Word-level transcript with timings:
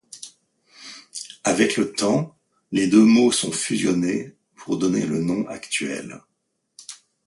Avec 1.43 1.77
le 1.77 1.93
temps, 1.93 2.35
les 2.71 2.87
deux 2.87 3.05
mots 3.05 3.31
sont 3.31 3.51
fusionnés 3.51 4.33
pour 4.55 4.79
donner 4.79 5.05
le 5.05 5.21
nom 5.21 5.45
actuel. 5.47 6.23